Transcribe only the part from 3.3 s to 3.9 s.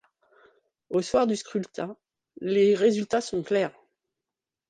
clairs.